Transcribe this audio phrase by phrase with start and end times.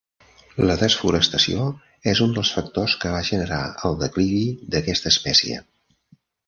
[0.69, 1.67] La desforestació
[2.13, 3.61] és un dels factors que van generar
[3.91, 4.45] el declivi
[4.77, 5.65] d"aquesta espècie.